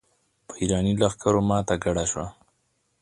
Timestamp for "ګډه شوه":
1.83-2.27